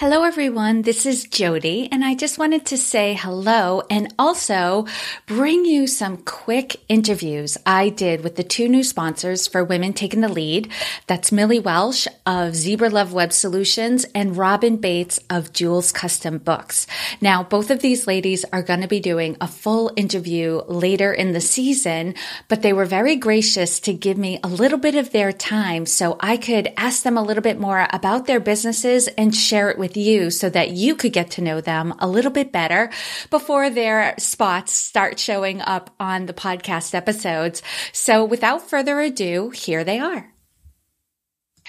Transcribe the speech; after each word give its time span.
Hello, 0.00 0.22
everyone. 0.22 0.80
This 0.80 1.04
is 1.04 1.24
Jody, 1.24 1.86
and 1.92 2.02
I 2.02 2.14
just 2.14 2.38
wanted 2.38 2.64
to 2.64 2.78
say 2.78 3.12
hello 3.12 3.82
and 3.90 4.14
also 4.18 4.86
bring 5.26 5.66
you 5.66 5.86
some 5.86 6.16
quick 6.16 6.76
interviews 6.88 7.58
I 7.66 7.90
did 7.90 8.24
with 8.24 8.36
the 8.36 8.42
two 8.42 8.66
new 8.66 8.82
sponsors 8.82 9.46
for 9.46 9.62
Women 9.62 9.92
Taking 9.92 10.22
the 10.22 10.30
Lead. 10.30 10.72
That's 11.06 11.32
Millie 11.32 11.60
Welsh 11.60 12.06
of 12.24 12.56
Zebra 12.56 12.88
Love 12.88 13.12
Web 13.12 13.30
Solutions 13.30 14.06
and 14.14 14.38
Robin 14.38 14.78
Bates 14.78 15.20
of 15.28 15.52
Jules 15.52 15.92
Custom 15.92 16.38
Books. 16.38 16.86
Now, 17.20 17.42
both 17.42 17.70
of 17.70 17.82
these 17.82 18.06
ladies 18.06 18.46
are 18.54 18.62
going 18.62 18.80
to 18.80 18.88
be 18.88 19.00
doing 19.00 19.36
a 19.38 19.46
full 19.46 19.92
interview 19.96 20.62
later 20.66 21.12
in 21.12 21.32
the 21.32 21.42
season, 21.42 22.14
but 22.48 22.62
they 22.62 22.72
were 22.72 22.86
very 22.86 23.16
gracious 23.16 23.80
to 23.80 23.92
give 23.92 24.16
me 24.16 24.40
a 24.42 24.48
little 24.48 24.78
bit 24.78 24.94
of 24.94 25.10
their 25.10 25.30
time 25.30 25.84
so 25.84 26.16
I 26.20 26.38
could 26.38 26.72
ask 26.78 27.02
them 27.02 27.18
a 27.18 27.22
little 27.22 27.42
bit 27.42 27.60
more 27.60 27.86
about 27.92 28.24
their 28.24 28.40
businesses 28.40 29.06
and 29.06 29.36
share 29.36 29.68
it 29.68 29.76
with 29.76 29.89
with 29.90 29.96
you 29.96 30.30
so 30.30 30.48
that 30.48 30.70
you 30.70 30.94
could 30.94 31.12
get 31.12 31.32
to 31.32 31.42
know 31.42 31.60
them 31.60 31.92
a 31.98 32.06
little 32.06 32.30
bit 32.30 32.52
better 32.52 32.90
before 33.28 33.70
their 33.70 34.14
spots 34.18 34.72
start 34.72 35.18
showing 35.18 35.60
up 35.60 35.92
on 35.98 36.26
the 36.26 36.32
podcast 36.32 36.94
episodes. 36.94 37.60
So 37.92 38.24
without 38.24 38.62
further 38.62 39.00
ado, 39.00 39.50
here 39.50 39.82
they 39.82 39.98
are. 39.98 40.29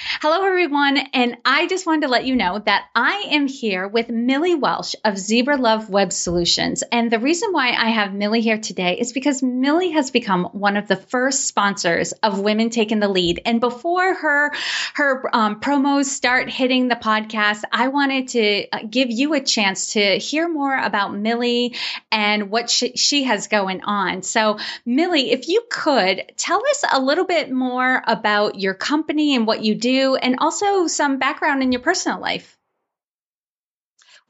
Hello, 0.03 0.43
everyone. 0.43 0.97
And 0.97 1.37
I 1.45 1.67
just 1.67 1.85
wanted 1.85 2.01
to 2.01 2.07
let 2.07 2.25
you 2.25 2.35
know 2.35 2.57
that 2.57 2.85
I 2.95 3.27
am 3.31 3.47
here 3.47 3.87
with 3.87 4.09
Millie 4.09 4.55
Welsh 4.55 4.95
of 5.05 5.15
Zebra 5.15 5.57
Love 5.57 5.91
Web 5.91 6.11
Solutions. 6.11 6.83
And 6.91 7.11
the 7.11 7.19
reason 7.19 7.51
why 7.51 7.73
I 7.73 7.89
have 7.89 8.11
Millie 8.11 8.41
here 8.41 8.57
today 8.57 8.97
is 8.99 9.13
because 9.13 9.43
Millie 9.43 9.91
has 9.91 10.09
become 10.09 10.45
one 10.53 10.75
of 10.75 10.87
the 10.87 10.95
first 10.95 11.45
sponsors 11.45 12.13
of 12.13 12.39
Women 12.39 12.71
Taking 12.71 12.99
the 12.99 13.07
Lead. 13.07 13.41
And 13.45 13.59
before 13.59 14.15
her, 14.15 14.51
her 14.95 15.35
um, 15.35 15.59
promos 15.59 16.05
start 16.05 16.49
hitting 16.49 16.87
the 16.87 16.95
podcast, 16.95 17.61
I 17.71 17.89
wanted 17.89 18.29
to 18.29 18.69
uh, 18.71 18.79
give 18.89 19.11
you 19.11 19.35
a 19.35 19.39
chance 19.39 19.93
to 19.93 20.17
hear 20.17 20.49
more 20.49 20.75
about 20.75 21.13
Millie 21.13 21.75
and 22.11 22.49
what 22.49 22.71
she, 22.71 22.93
she 22.95 23.25
has 23.25 23.47
going 23.47 23.83
on. 23.83 24.23
So, 24.23 24.57
Millie, 24.83 25.31
if 25.31 25.47
you 25.47 25.63
could 25.69 26.31
tell 26.37 26.61
us 26.71 26.83
a 26.91 26.99
little 26.99 27.25
bit 27.25 27.51
more 27.51 28.01
about 28.07 28.59
your 28.59 28.73
company 28.73 29.35
and 29.35 29.45
what 29.45 29.63
you 29.63 29.75
do 29.75 29.90
do 29.91 30.15
and 30.15 30.37
also 30.39 30.87
some 30.87 31.19
background 31.19 31.63
in 31.63 31.71
your 31.71 31.81
personal 31.81 32.19
life. 32.19 32.57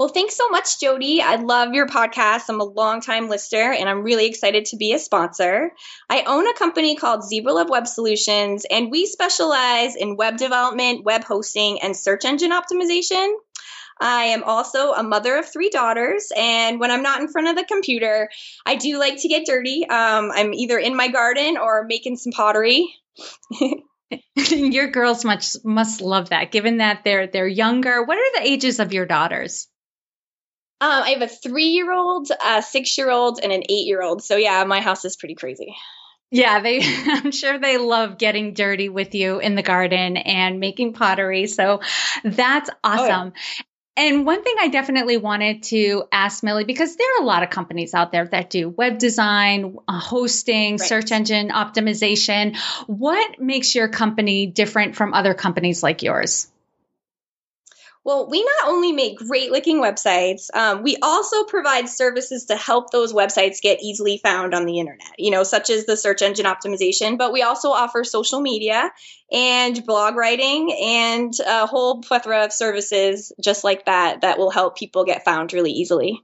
Well, 0.01 0.09
thanks 0.09 0.35
so 0.35 0.49
much, 0.49 0.79
Jody. 0.79 1.21
I 1.21 1.35
love 1.35 1.75
your 1.75 1.85
podcast. 1.85 2.45
I'm 2.49 2.59
a 2.59 2.63
longtime 2.63 3.29
listener 3.29 3.71
and 3.71 3.87
I'm 3.87 4.01
really 4.01 4.25
excited 4.25 4.65
to 4.65 4.75
be 4.75 4.93
a 4.93 4.97
sponsor. 4.99 5.73
I 6.09 6.23
own 6.25 6.47
a 6.47 6.55
company 6.55 6.95
called 6.95 7.23
Zebra 7.23 7.53
Love 7.53 7.69
Web 7.69 7.85
Solutions, 7.85 8.65
and 8.65 8.89
we 8.89 9.05
specialize 9.05 9.95
in 9.95 10.17
web 10.17 10.37
development, 10.37 11.03
web 11.03 11.23
hosting, 11.23 11.83
and 11.83 11.95
search 11.95 12.25
engine 12.25 12.49
optimization. 12.49 13.31
I 13.99 14.23
am 14.33 14.41
also 14.41 14.93
a 14.93 15.03
mother 15.03 15.37
of 15.37 15.45
three 15.53 15.69
daughters, 15.69 16.31
and 16.35 16.79
when 16.79 16.89
I'm 16.89 17.03
not 17.03 17.21
in 17.21 17.27
front 17.27 17.49
of 17.49 17.55
the 17.55 17.65
computer, 17.65 18.31
I 18.65 18.77
do 18.77 18.97
like 18.97 19.21
to 19.21 19.27
get 19.27 19.45
dirty. 19.45 19.87
Um, 19.87 20.31
I'm 20.33 20.55
either 20.55 20.79
in 20.79 20.95
my 20.95 21.09
garden 21.09 21.57
or 21.57 21.85
making 21.87 22.17
some 22.17 22.31
pottery. 22.31 22.87
your 24.35 24.87
girls 24.87 25.23
must 25.25 25.65
must 25.65 26.01
love 26.01 26.29
that, 26.29 26.51
given 26.51 26.77
that 26.77 27.03
they're 27.03 27.27
they're 27.27 27.47
younger. 27.47 28.03
What 28.03 28.17
are 28.17 28.39
the 28.41 28.47
ages 28.47 28.79
of 28.79 28.93
your 28.93 29.05
daughters? 29.05 29.67
Um, 30.79 31.03
I 31.03 31.09
have 31.11 31.21
a 31.21 31.27
three-year-old, 31.27 32.31
a 32.43 32.63
six-year-old, 32.63 33.39
and 33.43 33.51
an 33.51 33.61
eight-year-old. 33.69 34.23
So 34.23 34.35
yeah, 34.35 34.63
my 34.63 34.81
house 34.81 35.05
is 35.05 35.15
pretty 35.15 35.35
crazy. 35.35 35.75
Yeah, 36.31 36.61
they 36.61 36.79
I'm 36.83 37.31
sure 37.31 37.59
they 37.59 37.77
love 37.77 38.17
getting 38.17 38.53
dirty 38.53 38.89
with 38.89 39.13
you 39.13 39.39
in 39.39 39.55
the 39.55 39.61
garden 39.61 40.17
and 40.17 40.59
making 40.59 40.93
pottery. 40.93 41.45
So 41.47 41.81
that's 42.23 42.69
awesome. 42.83 43.33
Oh, 43.35 43.39
yeah. 43.57 43.63
And 43.97 44.25
one 44.25 44.41
thing 44.41 44.55
I 44.59 44.69
definitely 44.69 45.17
wanted 45.17 45.63
to 45.63 46.05
ask 46.11 46.43
Millie, 46.43 46.63
because 46.63 46.95
there 46.95 47.07
are 47.17 47.23
a 47.23 47.25
lot 47.25 47.43
of 47.43 47.49
companies 47.49 47.93
out 47.93 48.11
there 48.11 48.25
that 48.25 48.49
do 48.49 48.69
web 48.69 48.97
design, 48.97 49.77
uh, 49.87 49.99
hosting, 49.99 50.77
right. 50.77 50.79
search 50.79 51.11
engine 51.11 51.49
optimization. 51.49 52.57
What 52.87 53.39
makes 53.39 53.75
your 53.75 53.89
company 53.89 54.47
different 54.47 54.95
from 54.95 55.13
other 55.13 55.33
companies 55.33 55.83
like 55.83 56.03
yours? 56.03 56.47
Well, 58.03 58.27
we 58.27 58.43
not 58.43 58.69
only 58.69 58.91
make 58.93 59.19
great 59.19 59.51
looking 59.51 59.77
websites, 59.77 60.47
um, 60.55 60.81
we 60.81 60.97
also 61.03 61.43
provide 61.43 61.87
services 61.87 62.45
to 62.45 62.55
help 62.55 62.89
those 62.89 63.13
websites 63.13 63.61
get 63.61 63.83
easily 63.83 64.17
found 64.17 64.55
on 64.55 64.65
the 64.65 64.79
internet, 64.79 65.19
you 65.19 65.29
know, 65.29 65.43
such 65.43 65.69
as 65.69 65.85
the 65.85 65.95
search 65.95 66.23
engine 66.23 66.47
optimization. 66.47 67.19
But 67.19 67.31
we 67.31 67.43
also 67.43 67.69
offer 67.69 68.03
social 68.03 68.41
media 68.41 68.91
and 69.31 69.85
blog 69.85 70.15
writing 70.15 70.75
and 70.81 71.33
a 71.45 71.67
whole 71.67 72.01
plethora 72.01 72.45
of 72.45 72.53
services 72.53 73.31
just 73.39 73.63
like 73.63 73.85
that 73.85 74.21
that 74.21 74.39
will 74.39 74.51
help 74.51 74.77
people 74.77 75.05
get 75.05 75.23
found 75.23 75.53
really 75.53 75.71
easily 75.71 76.23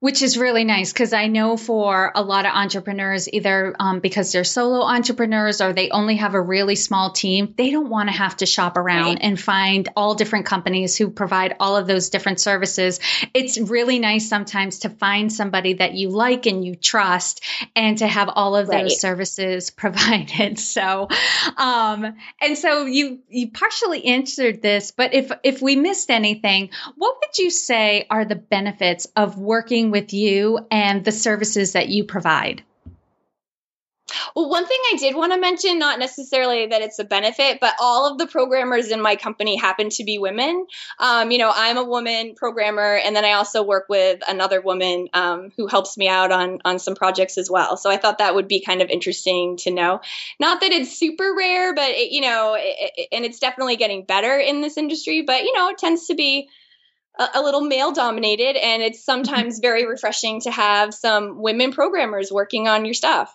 which 0.00 0.22
is 0.22 0.38
really 0.38 0.62
nice 0.62 0.92
because 0.92 1.12
I 1.12 1.26
know 1.26 1.56
for 1.56 2.12
a 2.14 2.22
lot 2.22 2.46
of 2.46 2.52
entrepreneurs, 2.54 3.28
either 3.28 3.74
um, 3.80 3.98
because 3.98 4.30
they're 4.30 4.44
solo 4.44 4.82
entrepreneurs 4.82 5.60
or 5.60 5.72
they 5.72 5.90
only 5.90 6.16
have 6.16 6.34
a 6.34 6.40
really 6.40 6.76
small 6.76 7.10
team, 7.10 7.54
they 7.56 7.72
don't 7.72 7.88
want 7.88 8.08
to 8.08 8.16
have 8.16 8.36
to 8.36 8.46
shop 8.46 8.76
around 8.76 9.14
right. 9.14 9.18
and 9.20 9.40
find 9.40 9.88
all 9.96 10.14
different 10.14 10.46
companies 10.46 10.96
who 10.96 11.10
provide 11.10 11.56
all 11.58 11.76
of 11.76 11.88
those 11.88 12.10
different 12.10 12.38
services. 12.38 13.00
It's 13.34 13.58
really 13.58 13.98
nice 13.98 14.28
sometimes 14.28 14.80
to 14.80 14.88
find 14.88 15.32
somebody 15.32 15.74
that 15.74 15.94
you 15.94 16.10
like 16.10 16.46
and 16.46 16.64
you 16.64 16.76
trust 16.76 17.42
and 17.74 17.98
to 17.98 18.06
have 18.06 18.28
all 18.28 18.54
of 18.54 18.68
right. 18.68 18.84
those 18.84 19.00
services 19.00 19.70
provided. 19.78 20.60
So, 20.60 21.08
um, 21.56 22.14
and 22.40 22.56
so 22.56 22.84
you, 22.84 23.18
you 23.28 23.50
partially 23.50 24.04
answered 24.04 24.62
this, 24.62 24.92
but 24.92 25.12
if, 25.12 25.32
if 25.42 25.60
we 25.60 25.74
missed 25.74 26.10
anything, 26.10 26.70
what 26.94 27.16
would 27.20 27.36
you 27.36 27.50
say 27.50 28.06
are 28.08 28.24
the 28.24 28.36
benefits 28.36 29.08
of 29.16 29.36
working 29.36 29.87
with 29.90 30.12
you 30.12 30.66
and 30.70 31.04
the 31.04 31.12
services 31.12 31.72
that 31.72 31.88
you 31.88 32.04
provide? 32.04 32.62
Well, 34.34 34.48
one 34.48 34.66
thing 34.66 34.78
I 34.92 34.96
did 34.96 35.14
want 35.14 35.32
to 35.32 35.38
mention, 35.38 35.78
not 35.78 35.98
necessarily 35.98 36.66
that 36.66 36.82
it's 36.82 36.98
a 36.98 37.04
benefit, 37.04 37.58
but 37.60 37.74
all 37.80 38.10
of 38.10 38.18
the 38.18 38.26
programmers 38.26 38.88
in 38.88 39.00
my 39.00 39.16
company 39.16 39.56
happen 39.56 39.90
to 39.90 40.04
be 40.04 40.18
women. 40.18 40.66
Um, 40.98 41.30
you 41.30 41.38
know, 41.38 41.50
I'm 41.54 41.76
a 41.76 41.84
woman 41.84 42.34
programmer, 42.34 42.94
and 42.94 43.14
then 43.14 43.24
I 43.24 43.32
also 43.32 43.62
work 43.62 43.86
with 43.88 44.20
another 44.26 44.60
woman 44.60 45.08
um, 45.12 45.52
who 45.56 45.66
helps 45.66 45.96
me 45.96 46.08
out 46.08 46.32
on 46.32 46.60
on 46.64 46.78
some 46.78 46.94
projects 46.94 47.38
as 47.38 47.50
well. 47.50 47.76
So 47.76 47.90
I 47.90 47.96
thought 47.96 48.18
that 48.18 48.34
would 48.34 48.48
be 48.48 48.60
kind 48.60 48.82
of 48.82 48.88
interesting 48.88 49.56
to 49.58 49.70
know. 49.70 50.00
Not 50.40 50.60
that 50.60 50.72
it's 50.72 50.96
super 50.96 51.34
rare, 51.36 51.74
but 51.74 51.90
it, 51.90 52.12
you 52.12 52.22
know, 52.22 52.54
it, 52.58 52.92
it, 52.96 53.08
and 53.12 53.24
it's 53.24 53.38
definitely 53.38 53.76
getting 53.76 54.04
better 54.04 54.38
in 54.38 54.60
this 54.60 54.76
industry. 54.76 55.22
But 55.22 55.44
you 55.44 55.52
know, 55.54 55.68
it 55.68 55.78
tends 55.78 56.06
to 56.06 56.14
be 56.14 56.48
a, 57.18 57.28
a 57.34 57.42
little 57.42 57.60
male 57.60 57.92
dominated, 57.92 58.56
and 58.56 58.82
it's 58.82 59.04
sometimes 59.04 59.58
very 59.58 59.86
refreshing 59.86 60.40
to 60.42 60.50
have 60.50 60.94
some 60.94 61.40
women 61.40 61.72
programmers 61.72 62.30
working 62.30 62.68
on 62.68 62.84
your 62.84 62.94
stuff. 62.94 63.34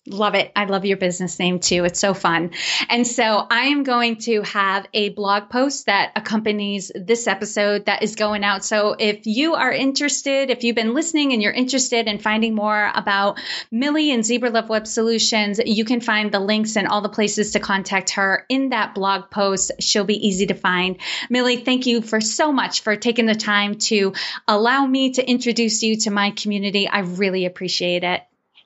it. 0.05 0.51
I 0.55 0.65
love 0.65 0.85
your 0.85 0.97
business 0.97 1.39
name 1.39 1.59
too. 1.59 1.85
It's 1.85 1.99
so 1.99 2.13
fun. 2.13 2.51
And 2.89 3.07
so 3.07 3.23
I 3.49 3.67
am 3.67 3.83
going 3.83 4.17
to 4.17 4.41
have 4.41 4.85
a 4.93 5.09
blog 5.09 5.49
post 5.49 5.85
that 5.85 6.11
accompanies 6.15 6.91
this 6.93 7.25
episode 7.27 7.85
that 7.85 8.03
is 8.03 8.15
going 8.15 8.43
out. 8.43 8.65
So 8.65 8.95
if 8.99 9.25
you 9.25 9.55
are 9.55 9.71
interested, 9.71 10.49
if 10.49 10.63
you've 10.63 10.75
been 10.75 10.93
listening 10.93 11.31
and 11.31 11.41
you're 11.41 11.53
interested 11.53 12.07
in 12.07 12.19
finding 12.19 12.53
more 12.53 12.91
about 12.93 13.39
Millie 13.71 14.11
and 14.11 14.25
Zebra 14.25 14.49
Love 14.49 14.67
Web 14.67 14.87
Solutions, 14.87 15.59
you 15.65 15.85
can 15.85 16.01
find 16.01 16.31
the 16.31 16.39
links 16.39 16.75
and 16.75 16.87
all 16.87 17.01
the 17.01 17.09
places 17.09 17.51
to 17.51 17.59
contact 17.61 18.11
her 18.11 18.45
in 18.49 18.69
that 18.69 18.95
blog 18.95 19.29
post. 19.31 19.71
She'll 19.79 20.03
be 20.03 20.27
easy 20.27 20.47
to 20.47 20.53
find. 20.53 20.97
Millie, 21.29 21.57
thank 21.57 21.85
you 21.85 22.01
for 22.01 22.19
so 22.19 22.51
much 22.51 22.81
for 22.81 22.97
taking 22.97 23.25
the 23.25 23.35
time 23.35 23.75
to 23.75 24.13
allow 24.47 24.85
me 24.85 25.11
to 25.11 25.25
introduce 25.25 25.81
you 25.81 25.95
to 25.97 26.11
my 26.11 26.31
community. 26.31 26.89
I 26.89 26.99
really 26.99 27.45
appreciate 27.45 28.03
it. 28.03 28.21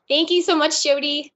Thank 0.09 0.31
you 0.31 0.42
so 0.42 0.56
much, 0.57 0.83
Jody. 0.83 1.33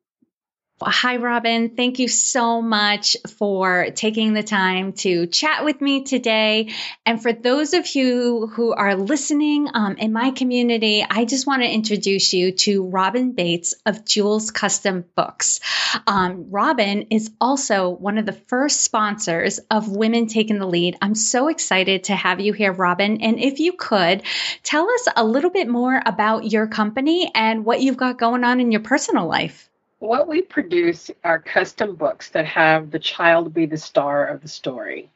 Hi, 0.83 1.17
Robin. 1.17 1.75
Thank 1.75 1.99
you 1.99 2.07
so 2.07 2.59
much 2.59 3.15
for 3.37 3.89
taking 3.93 4.33
the 4.33 4.41
time 4.41 4.93
to 4.93 5.27
chat 5.27 5.63
with 5.63 5.79
me 5.79 6.03
today. 6.05 6.73
And 7.05 7.21
for 7.21 7.31
those 7.31 7.75
of 7.75 7.93
you 7.93 8.47
who 8.47 8.73
are 8.73 8.95
listening 8.95 9.67
um, 9.73 9.97
in 9.97 10.11
my 10.11 10.31
community, 10.31 11.05
I 11.07 11.25
just 11.25 11.45
want 11.45 11.61
to 11.61 11.69
introduce 11.69 12.33
you 12.33 12.53
to 12.53 12.83
Robin 12.83 13.33
Bates 13.33 13.75
of 13.85 14.05
Jules 14.05 14.49
Custom 14.49 15.05
Books. 15.15 15.59
Um, 16.07 16.47
Robin 16.49 17.07
is 17.11 17.31
also 17.39 17.89
one 17.89 18.17
of 18.17 18.25
the 18.25 18.33
first 18.33 18.81
sponsors 18.81 19.59
of 19.69 19.87
Women 19.87 20.25
Taking 20.25 20.57
the 20.57 20.65
Lead. 20.65 20.97
I'm 20.99 21.15
so 21.15 21.49
excited 21.49 22.05
to 22.05 22.15
have 22.15 22.39
you 22.39 22.53
here, 22.53 22.73
Robin. 22.73 23.21
And 23.21 23.39
if 23.39 23.59
you 23.59 23.73
could 23.73 24.23
tell 24.63 24.89
us 24.89 25.07
a 25.15 25.23
little 25.23 25.51
bit 25.51 25.67
more 25.67 26.01
about 26.03 26.51
your 26.51 26.65
company 26.65 27.29
and 27.35 27.65
what 27.65 27.81
you've 27.81 27.97
got 27.97 28.17
going 28.17 28.43
on 28.43 28.59
in 28.59 28.71
your 28.71 28.81
personal 28.81 29.27
life 29.27 29.67
what 30.01 30.27
we 30.27 30.41
produce 30.41 31.11
are 31.23 31.39
custom 31.39 31.95
books 31.95 32.29
that 32.29 32.47
have 32.47 32.89
the 32.89 32.97
child 32.97 33.53
be 33.53 33.67
the 33.67 33.77
star 33.77 34.25
of 34.25 34.41
the 34.41 34.47
story. 34.47 35.11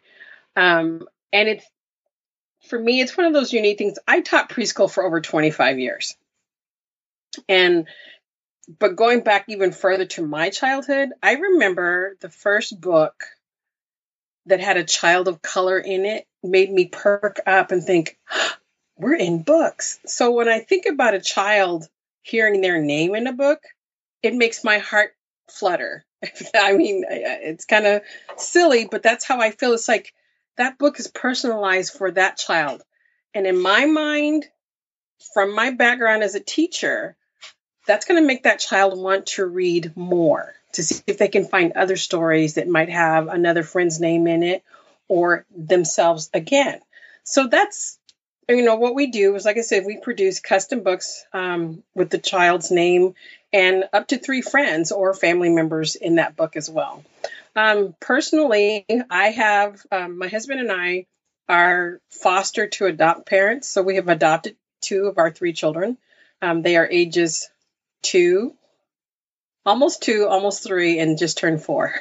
Um, 0.56 1.08
and 1.34 1.50
it's, 1.50 1.66
for 2.70 2.78
me, 2.78 3.02
it's 3.02 3.18
one 3.18 3.26
of 3.26 3.34
those 3.34 3.52
unique 3.52 3.80
things. 3.80 3.98
I 4.08 4.22
taught 4.22 4.52
preschool 4.52 4.90
for 4.90 5.04
over 5.04 5.22
25 5.22 5.80
years. 5.80 6.16
And, 7.50 7.88
but 8.80 8.96
going 8.96 9.22
back 9.22 9.46
even 9.48 9.72
further 9.72 10.06
to 10.06 10.26
my 10.26 10.52
childhood, 10.52 11.10
I 11.22 11.34
remember 11.34 12.16
the 12.22 12.30
first 12.30 12.80
book 12.80 13.16
that 14.46 14.60
had 14.60 14.78
a 14.78 14.84
child 14.84 15.28
of 15.28 15.42
color 15.42 15.80
in 15.80 16.06
it 16.06 16.28
made 16.44 16.72
me 16.72 16.86
perk 16.86 17.40
up 17.48 17.72
and 17.72 17.84
think, 17.84 18.20
we're 18.98 19.16
in 19.16 19.42
books. 19.42 20.00
So 20.06 20.32
when 20.32 20.48
I 20.48 20.60
think 20.60 20.86
about 20.86 21.16
a 21.16 21.20
child 21.20 21.90
hearing 22.22 22.62
their 22.62 22.80
name 22.80 23.16
in 23.16 23.26
a 23.26 23.34
book, 23.34 23.60
it 24.22 24.34
makes 24.34 24.64
my 24.64 24.80
heart 24.80 25.16
flutter. 25.50 26.06
I 26.56 26.74
mean, 26.74 27.04
it's 27.10 27.66
kind 27.66 27.86
of 27.86 28.02
silly, 28.38 28.88
but 28.90 29.04
that's 29.04 29.26
how 29.26 29.40
I 29.40 29.52
feel. 29.52 29.74
It's 29.74 29.88
like 29.88 30.14
that 30.58 30.78
book 30.78 31.00
is 31.00 31.08
personalized 31.08 31.94
for 31.94 32.12
that 32.12 32.38
child. 32.38 32.82
And 33.34 33.46
in 33.46 33.62
my 33.62 33.86
mind, 33.86 34.46
from 35.34 35.54
my 35.54 35.72
background 35.72 36.24
as 36.24 36.36
a 36.36 36.40
teacher, 36.40 37.16
that's 37.88 38.06
going 38.06 38.22
to 38.22 38.28
make 38.28 38.44
that 38.44 38.60
child 38.60 38.98
want 38.98 39.28
to 39.28 39.46
read 39.46 39.96
more 39.96 40.54
to 40.74 40.84
see 40.84 41.04
if 41.08 41.18
they 41.18 41.28
can 41.28 41.46
find 41.46 41.74
other 41.74 41.98
stories 41.98 42.56
that 42.56 42.68
might 42.68 42.90
have 42.90 43.28
another 43.28 43.64
friend's 43.64 44.00
name 44.00 44.28
in 44.28 44.44
it 44.44 44.64
or 45.08 45.46
themselves 45.56 46.30
again. 46.34 46.80
So 47.24 47.48
that's 47.48 48.00
you 48.48 48.64
know 48.64 48.76
what 48.76 48.96
we 48.96 49.08
do 49.08 49.36
is 49.36 49.46
like 49.46 49.58
i 49.58 49.62
said 49.62 49.86
we 49.86 49.98
produce 49.98 50.40
custom 50.40 50.84
books 50.84 51.26
um, 51.34 51.84
with 51.96 52.12
the 52.12 52.20
child's 52.20 52.70
name 52.70 53.16
and 53.56 53.86
up 53.94 54.10
to 54.10 54.18
three 54.18 54.42
friends 54.42 54.92
or 54.92 55.14
family 55.14 55.50
members 55.50 55.96
in 55.96 56.16
that 56.16 56.36
book 56.36 56.58
as 56.58 56.70
well. 56.70 57.04
Um, 57.56 57.96
personally 58.02 58.86
i 59.10 59.30
have 59.30 59.82
um, 59.92 60.18
my 60.18 60.28
husband 60.28 60.60
and 60.60 60.72
i 60.72 61.06
are 61.48 62.02
foster 62.10 62.68
to 62.68 62.86
adopt 62.88 63.26
parents. 63.28 63.70
So 63.70 63.82
we 63.82 63.96
have 63.96 64.10
adopted 64.10 64.58
two 64.82 65.06
of 65.06 65.20
our 65.20 65.32
three 65.32 65.54
children. 65.54 65.98
Um, 66.42 66.64
they 66.64 66.76
are 66.76 66.88
ages 66.90 67.50
two 68.02 68.56
almost 69.66 70.04
two 70.04 70.28
almost 70.28 70.64
three 70.64 71.00
and 71.00 71.18
just 71.18 71.38
turned 71.38 71.64
four. 71.64 71.94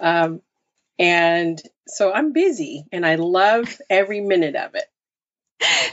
Um, 0.00 0.40
and 0.98 1.60
so 1.86 2.12
i'm 2.12 2.32
busy 2.32 2.84
and 2.92 3.04
i 3.04 3.16
love 3.16 3.80
every 3.90 4.20
minute 4.20 4.56
of 4.56 4.74
it 4.76 4.84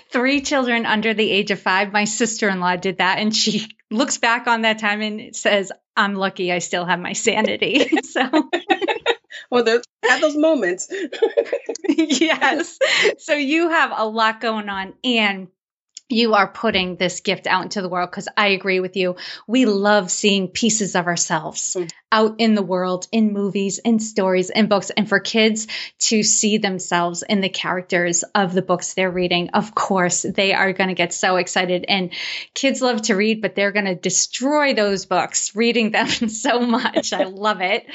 three 0.09 0.41
children 0.41 0.85
under 0.85 1.13
the 1.13 1.29
age 1.29 1.51
of 1.51 1.59
five. 1.59 1.91
My 1.91 2.05
sister 2.05 2.49
in 2.49 2.59
law 2.59 2.75
did 2.75 2.97
that, 2.97 3.19
and 3.19 3.35
she 3.35 3.67
looks 3.91 4.17
back 4.17 4.47
on 4.47 4.61
that 4.61 4.79
time 4.79 5.01
and 5.01 5.35
says, 5.35 5.71
I'm 5.95 6.15
lucky 6.15 6.51
I 6.51 6.59
still 6.59 6.85
have 6.85 6.99
my 6.99 7.13
sanity. 7.13 7.89
so. 8.03 8.21
well, 9.49 9.63
there's 9.63 9.83
at 10.09 10.21
those 10.21 10.35
moments. 10.35 10.91
yes. 11.87 12.79
So 13.19 13.33
you 13.33 13.69
have 13.69 13.91
a 13.95 14.05
lot 14.05 14.41
going 14.41 14.69
on. 14.69 14.93
And 15.03 15.47
you 16.09 16.33
are 16.33 16.47
putting 16.47 16.97
this 16.97 17.21
gift 17.21 17.47
out 17.47 17.63
into 17.63 17.81
the 17.81 17.89
world 17.89 18.11
because 18.11 18.27
I 18.35 18.49
agree 18.49 18.79
with 18.79 18.97
you. 18.97 19.15
We 19.47 19.65
love 19.65 20.11
seeing 20.11 20.49
pieces 20.49 20.95
of 20.95 21.07
ourselves 21.07 21.75
mm. 21.79 21.89
out 22.11 22.35
in 22.39 22.55
the 22.55 22.61
world, 22.61 23.07
in 23.11 23.31
movies, 23.31 23.79
in 23.79 23.99
stories, 23.99 24.49
in 24.49 24.67
books, 24.67 24.89
and 24.89 25.07
for 25.07 25.19
kids 25.19 25.67
to 25.99 26.21
see 26.21 26.57
themselves 26.57 27.23
in 27.23 27.39
the 27.39 27.49
characters 27.49 28.23
of 28.35 28.53
the 28.53 28.61
books 28.61 28.93
they're 28.93 29.09
reading. 29.09 29.51
Of 29.51 29.73
course, 29.73 30.23
they 30.23 30.53
are 30.53 30.73
going 30.73 30.89
to 30.89 30.93
get 30.93 31.13
so 31.13 31.37
excited. 31.37 31.85
And 31.87 32.11
kids 32.53 32.81
love 32.81 33.03
to 33.03 33.15
read, 33.15 33.41
but 33.41 33.55
they're 33.55 33.71
going 33.71 33.85
to 33.85 33.95
destroy 33.95 34.73
those 34.73 35.05
books 35.05 35.55
reading 35.55 35.91
them 35.91 36.07
so 36.29 36.59
much. 36.59 37.13
I 37.13 37.23
love 37.23 37.61
it. 37.61 37.85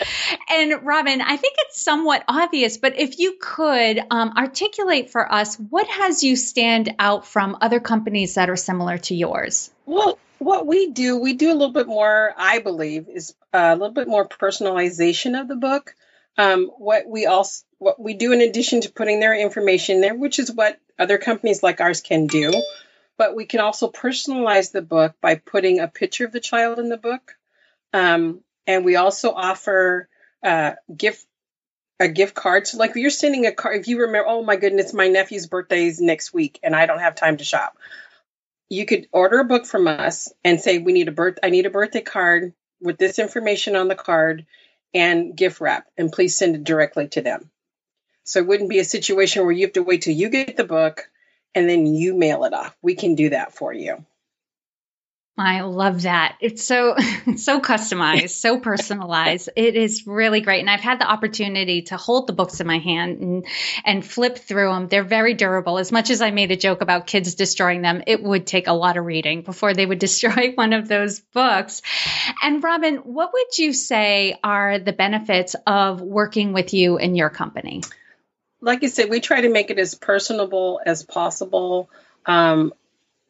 And 0.50 0.82
Robin, 0.82 1.20
I 1.20 1.36
think 1.36 1.56
it's 1.58 1.80
somewhat 1.80 2.24
obvious, 2.26 2.78
but 2.78 2.98
if 2.98 3.18
you 3.18 3.36
could 3.38 4.00
um, 4.10 4.32
articulate 4.36 5.10
for 5.10 5.30
us 5.30 5.56
what 5.56 5.86
has 5.86 6.24
you 6.24 6.36
stand 6.36 6.94
out 6.98 7.26
from 7.26 7.58
other 7.60 7.80
companies 7.80 7.97
companies 7.98 8.34
that 8.34 8.48
are 8.48 8.56
similar 8.56 8.98
to 8.98 9.14
yours? 9.14 9.70
Well, 9.84 10.18
what 10.38 10.66
we 10.66 10.90
do, 10.90 11.18
we 11.18 11.32
do 11.32 11.50
a 11.50 11.58
little 11.58 11.72
bit 11.72 11.88
more, 11.88 12.32
I 12.36 12.60
believe, 12.60 13.08
is 13.08 13.34
a 13.52 13.74
little 13.74 13.94
bit 13.94 14.06
more 14.06 14.28
personalization 14.28 15.40
of 15.40 15.48
the 15.48 15.56
book. 15.56 15.94
Um, 16.36 16.66
what 16.78 17.08
we 17.08 17.26
also 17.26 17.64
what 17.78 18.00
we 18.00 18.14
do 18.14 18.32
in 18.32 18.40
addition 18.40 18.80
to 18.82 18.92
putting 18.92 19.18
their 19.18 19.36
information 19.36 20.00
there, 20.00 20.14
which 20.14 20.38
is 20.38 20.52
what 20.52 20.78
other 20.96 21.18
companies 21.18 21.62
like 21.62 21.80
ours 21.80 22.00
can 22.00 22.28
do, 22.28 22.52
but 23.16 23.34
we 23.34 23.46
can 23.46 23.58
also 23.58 23.90
personalize 23.90 24.70
the 24.70 24.82
book 24.82 25.14
by 25.20 25.34
putting 25.34 25.80
a 25.80 25.88
picture 25.88 26.24
of 26.24 26.32
the 26.32 26.40
child 26.40 26.78
in 26.78 26.88
the 26.88 26.96
book. 26.96 27.34
Um, 27.92 28.40
and 28.66 28.84
we 28.84 28.94
also 28.94 29.32
offer 29.32 30.08
uh, 30.44 30.72
gift 30.96 31.26
a 32.00 32.08
gift 32.08 32.34
card. 32.34 32.66
So 32.66 32.78
like 32.78 32.94
you're 32.94 33.10
sending 33.10 33.46
a 33.46 33.52
card, 33.52 33.80
if 33.80 33.88
you 33.88 34.00
remember, 34.02 34.28
oh 34.28 34.42
my 34.44 34.56
goodness, 34.56 34.92
my 34.92 35.08
nephew's 35.08 35.46
birthday 35.46 35.86
is 35.86 36.00
next 36.00 36.32
week 36.32 36.60
and 36.62 36.74
I 36.74 36.86
don't 36.86 37.00
have 37.00 37.14
time 37.14 37.38
to 37.38 37.44
shop. 37.44 37.76
You 38.68 38.86
could 38.86 39.08
order 39.12 39.40
a 39.40 39.44
book 39.44 39.66
from 39.66 39.88
us 39.88 40.32
and 40.44 40.60
say, 40.60 40.78
we 40.78 40.92
need 40.92 41.08
a 41.08 41.12
birth, 41.12 41.38
I 41.42 41.50
need 41.50 41.66
a 41.66 41.70
birthday 41.70 42.02
card 42.02 42.52
with 42.80 42.98
this 42.98 43.18
information 43.18 43.76
on 43.76 43.88
the 43.88 43.94
card 43.94 44.46
and 44.94 45.36
gift 45.36 45.60
wrap, 45.60 45.86
and 45.96 46.12
please 46.12 46.36
send 46.36 46.54
it 46.54 46.64
directly 46.64 47.08
to 47.08 47.20
them. 47.20 47.50
So 48.24 48.40
it 48.40 48.46
wouldn't 48.46 48.70
be 48.70 48.78
a 48.78 48.84
situation 48.84 49.42
where 49.42 49.52
you 49.52 49.66
have 49.66 49.74
to 49.74 49.82
wait 49.82 50.02
till 50.02 50.14
you 50.14 50.28
get 50.28 50.56
the 50.56 50.64
book 50.64 51.10
and 51.54 51.68
then 51.68 51.86
you 51.86 52.14
mail 52.14 52.44
it 52.44 52.52
off. 52.52 52.76
We 52.82 52.94
can 52.94 53.14
do 53.14 53.30
that 53.30 53.54
for 53.54 53.72
you. 53.72 54.04
I 55.38 55.60
love 55.60 56.02
that. 56.02 56.36
It's 56.40 56.64
so 56.64 56.96
so 57.36 57.60
customized, 57.60 58.30
so 58.30 58.58
personalized. 58.58 59.50
It 59.54 59.76
is 59.76 60.06
really 60.06 60.40
great. 60.40 60.60
And 60.60 60.68
I've 60.68 60.80
had 60.80 61.00
the 61.00 61.08
opportunity 61.08 61.82
to 61.82 61.96
hold 61.96 62.26
the 62.26 62.32
books 62.32 62.60
in 62.60 62.66
my 62.66 62.78
hand 62.78 63.20
and 63.20 63.46
and 63.84 64.04
flip 64.04 64.38
through 64.38 64.70
them. 64.70 64.88
They're 64.88 65.04
very 65.04 65.34
durable. 65.34 65.78
As 65.78 65.92
much 65.92 66.10
as 66.10 66.20
I 66.20 66.32
made 66.32 66.50
a 66.50 66.56
joke 66.56 66.80
about 66.80 67.06
kids 67.06 67.36
destroying 67.36 67.82
them, 67.82 68.02
it 68.06 68.22
would 68.22 68.46
take 68.46 68.66
a 68.66 68.72
lot 68.72 68.96
of 68.96 69.04
reading 69.04 69.42
before 69.42 69.74
they 69.74 69.86
would 69.86 69.98
destroy 70.08 70.52
one 70.54 70.72
of 70.72 70.88
those 70.88 71.20
books. 71.20 71.82
And 72.42 72.62
Robin, 72.62 72.96
what 72.96 73.32
would 73.32 73.58
you 73.58 73.72
say 73.72 74.38
are 74.42 74.80
the 74.80 74.92
benefits 74.92 75.54
of 75.66 76.00
working 76.00 76.52
with 76.52 76.74
you 76.74 76.98
and 76.98 77.16
your 77.16 77.30
company? 77.30 77.82
Like 78.60 78.82
I 78.82 78.88
said, 78.88 79.08
we 79.08 79.20
try 79.20 79.42
to 79.42 79.48
make 79.48 79.70
it 79.70 79.78
as 79.78 79.94
personable 79.94 80.80
as 80.84 81.04
possible. 81.04 81.90
Um, 82.26 82.72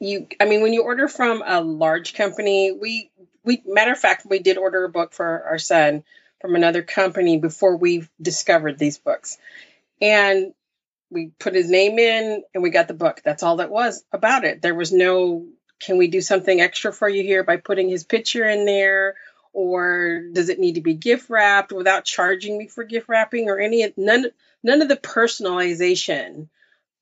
you 0.00 0.26
i 0.40 0.44
mean 0.44 0.62
when 0.62 0.72
you 0.72 0.82
order 0.82 1.08
from 1.08 1.42
a 1.44 1.60
large 1.60 2.14
company 2.14 2.72
we 2.72 3.10
we 3.44 3.62
matter 3.66 3.92
of 3.92 3.98
fact 3.98 4.26
we 4.28 4.38
did 4.38 4.58
order 4.58 4.84
a 4.84 4.88
book 4.88 5.12
for 5.12 5.44
our 5.44 5.58
son 5.58 6.04
from 6.40 6.54
another 6.54 6.82
company 6.82 7.38
before 7.38 7.76
we 7.76 8.06
discovered 8.20 8.78
these 8.78 8.98
books. 8.98 9.38
And 10.00 10.52
we 11.10 11.32
put 11.38 11.54
his 11.54 11.70
name 11.70 11.98
in 11.98 12.42
and 12.54 12.62
we 12.62 12.70
got 12.70 12.88
the 12.88 12.94
book. 12.94 13.22
That's 13.24 13.42
all 13.42 13.56
that 13.56 13.70
was 13.70 14.04
about 14.12 14.44
it. 14.44 14.62
There 14.62 14.74
was 14.74 14.92
no 14.92 15.46
can 15.80 15.96
we 15.96 16.08
do 16.08 16.20
something 16.20 16.60
extra 16.60 16.92
for 16.92 17.08
you 17.08 17.22
here 17.22 17.44
by 17.44 17.56
putting 17.56 17.88
his 17.88 18.02
picture 18.02 18.48
in 18.48 18.66
there? 18.66 19.14
Or 19.52 20.24
does 20.32 20.48
it 20.48 20.58
need 20.58 20.74
to 20.74 20.80
be 20.80 20.94
gift 20.94 21.30
wrapped 21.30 21.72
without 21.72 22.04
charging 22.04 22.58
me 22.58 22.66
for 22.66 22.84
gift 22.84 23.08
wrapping 23.08 23.48
or 23.48 23.58
any 23.58 23.90
none 23.96 24.26
none 24.62 24.82
of 24.82 24.88
the 24.88 24.96
personalization 24.96 26.48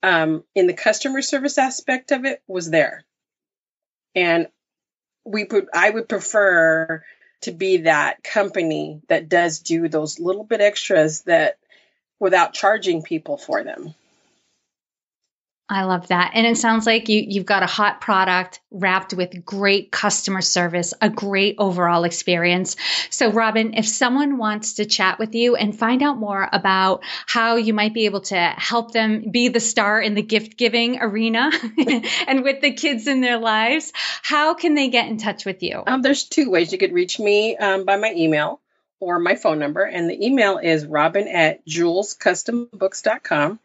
um, 0.02 0.44
in 0.54 0.66
the 0.66 0.74
customer 0.74 1.22
service 1.22 1.58
aspect 1.58 2.12
of 2.12 2.24
it 2.24 2.42
was 2.46 2.70
there. 2.70 3.04
And 4.14 4.48
we 5.24 5.44
put, 5.44 5.68
I 5.74 5.90
would 5.90 6.08
prefer 6.08 7.04
to 7.42 7.52
be 7.52 7.78
that 7.78 8.22
company 8.22 9.00
that 9.08 9.28
does 9.28 9.60
do 9.60 9.88
those 9.88 10.18
little 10.18 10.44
bit 10.44 10.60
extras 10.60 11.22
that 11.22 11.58
without 12.18 12.54
charging 12.54 13.02
people 13.02 13.36
for 13.36 13.62
them. 13.62 13.94
I 15.68 15.82
love 15.82 16.08
that. 16.08 16.32
And 16.34 16.46
it 16.46 16.56
sounds 16.56 16.86
like 16.86 17.08
you, 17.08 17.24
you've 17.26 17.44
got 17.44 17.64
a 17.64 17.66
hot 17.66 18.00
product 18.00 18.60
wrapped 18.70 19.12
with 19.14 19.44
great 19.44 19.90
customer 19.90 20.40
service, 20.40 20.94
a 21.00 21.10
great 21.10 21.56
overall 21.58 22.04
experience. 22.04 22.76
So, 23.10 23.32
Robin, 23.32 23.74
if 23.74 23.88
someone 23.88 24.38
wants 24.38 24.74
to 24.74 24.84
chat 24.84 25.18
with 25.18 25.34
you 25.34 25.56
and 25.56 25.76
find 25.76 26.04
out 26.04 26.18
more 26.18 26.48
about 26.52 27.02
how 27.26 27.56
you 27.56 27.74
might 27.74 27.94
be 27.94 28.04
able 28.04 28.20
to 28.22 28.36
help 28.36 28.92
them 28.92 29.32
be 29.32 29.48
the 29.48 29.58
star 29.58 30.00
in 30.00 30.14
the 30.14 30.22
gift 30.22 30.56
giving 30.56 31.00
arena 31.00 31.50
and 32.28 32.44
with 32.44 32.60
the 32.60 32.72
kids 32.72 33.08
in 33.08 33.20
their 33.20 33.38
lives, 33.38 33.92
how 34.22 34.54
can 34.54 34.74
they 34.74 34.88
get 34.88 35.08
in 35.08 35.18
touch 35.18 35.44
with 35.44 35.64
you? 35.64 35.82
Um, 35.84 36.00
there's 36.00 36.24
two 36.24 36.48
ways 36.48 36.70
you 36.70 36.78
could 36.78 36.92
reach 36.92 37.18
me 37.18 37.56
um, 37.56 37.84
by 37.84 37.96
my 37.96 38.12
email 38.12 38.60
or 39.00 39.18
my 39.18 39.34
phone 39.34 39.58
number. 39.58 39.82
And 39.82 40.08
the 40.08 40.24
email 40.24 40.58
is 40.58 40.86
robin 40.86 41.26
at 41.26 41.66
julescustombooks.com. 41.66 43.58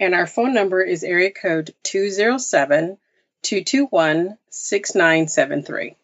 And 0.00 0.14
our 0.14 0.26
phone 0.26 0.54
number 0.54 0.82
is 0.82 1.04
area 1.04 1.30
code 1.30 1.74
207 1.84 2.98
221 3.42 4.38
6973. 4.50 5.96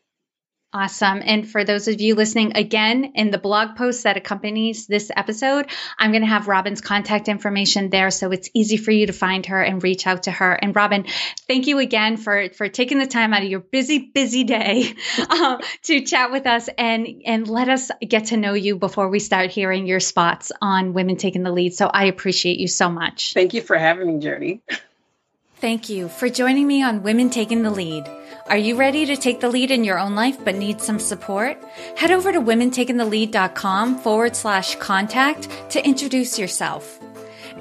Awesome. 0.73 1.21
And 1.25 1.51
for 1.51 1.65
those 1.65 1.89
of 1.89 2.01
you 2.01 2.15
listening 2.15 2.57
again, 2.57 3.13
in 3.17 3.33
the 3.33 3.39
blog 3.39 3.75
post 3.75 4.05
that 4.05 4.17
accompanies 4.17 4.87
this 4.87 5.11
episode, 5.15 5.67
I'm 5.99 6.13
going 6.13 6.23
to 6.23 6.29
have 6.29 6.47
Robin's 6.47 6.81
contact 6.81 7.27
information 7.27 7.91
there 7.91 8.13
so 8.13 8.31
it's 8.31 8.49
easy 8.55 8.77
for 8.77 8.93
you 8.93 9.09
to 9.09 9.13
find 9.13 9.45
her 9.47 9.61
and 9.61 9.83
reach 9.83 10.07
out 10.07 10.25
to 10.25 10.31
her. 10.31 10.53
And 10.53 10.75
Robin, 10.77 11.07
thank 11.49 11.67
you 11.67 11.81
again 11.81 12.17
for, 12.17 12.51
for 12.51 12.69
taking 12.69 13.01
the 13.01 13.09
time 13.09 13.35
out 13.35 13.43
of 13.43 13.49
your 13.49 13.59
busy, 13.59 13.99
busy 13.99 14.45
day 14.45 14.95
uh, 15.19 15.59
to 15.83 16.03
chat 16.03 16.31
with 16.31 16.47
us 16.47 16.69
and, 16.79 17.23
and 17.27 17.49
let 17.49 17.69
us 17.69 17.91
get 18.01 18.27
to 18.27 18.37
know 18.37 18.55
you 18.55 18.77
before 18.77 19.09
we 19.09 19.19
start 19.19 19.51
hearing 19.51 19.89
your 19.89 20.01
spots 20.01 20.53
on 20.63 20.93
Women 20.93 21.17
Taking 21.17 21.43
the 21.43 21.51
Lead. 21.51 21.75
So 21.75 21.89
I 21.89 22.05
appreciate 22.05 22.61
you 22.61 22.69
so 22.69 22.89
much. 22.89 23.35
Thank 23.35 23.55
you 23.55 23.63
for 23.63 23.77
having 23.77 24.07
me, 24.07 24.21
Jody. 24.21 24.61
Thank 25.57 25.89
you 25.89 26.09
for 26.09 26.29
joining 26.29 26.69
me 26.69 26.85
on 26.85 27.03
Women 27.03 27.29
Taking 27.29 27.65
the 27.65 27.71
Lead. 27.71 28.20
Are 28.51 28.59
you 28.59 28.75
ready 28.75 29.07
to 29.07 29.17
take 29.17 29.39
the 29.39 29.49
lead 29.49 29.71
in 29.71 29.85
your 29.85 29.97
own 29.97 30.17
life 30.17 30.45
but 30.45 30.57
need 30.57 30.81
some 30.81 30.99
support? 30.99 31.57
Head 31.97 32.11
over 32.11 32.33
to 32.33 32.41
womentakingthelead.com 32.41 34.01
forward 34.01 34.35
slash 34.35 34.75
contact 34.75 35.49
to 35.71 35.87
introduce 35.87 36.37
yourself. 36.37 36.99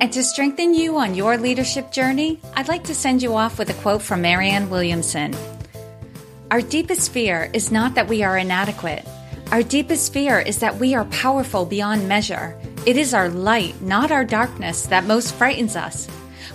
And 0.01 0.11
to 0.11 0.23
strengthen 0.23 0.73
you 0.73 0.97
on 0.97 1.13
your 1.13 1.37
leadership 1.37 1.91
journey, 1.91 2.41
I'd 2.55 2.69
like 2.69 2.85
to 2.85 2.95
send 2.95 3.21
you 3.21 3.35
off 3.35 3.59
with 3.59 3.69
a 3.69 3.75
quote 3.75 4.01
from 4.01 4.23
Marianne 4.23 4.71
Williamson. 4.71 5.35
Our 6.49 6.61
deepest 6.61 7.11
fear 7.11 7.51
is 7.53 7.71
not 7.71 7.93
that 7.93 8.07
we 8.07 8.23
are 8.23 8.39
inadequate. 8.39 9.07
Our 9.51 9.61
deepest 9.61 10.11
fear 10.11 10.39
is 10.39 10.57
that 10.57 10.77
we 10.77 10.95
are 10.95 11.05
powerful 11.05 11.67
beyond 11.67 12.09
measure. 12.09 12.59
It 12.87 12.97
is 12.97 13.13
our 13.13 13.29
light, 13.29 13.79
not 13.83 14.11
our 14.11 14.25
darkness, 14.25 14.87
that 14.87 15.03
most 15.03 15.35
frightens 15.35 15.75
us 15.75 16.07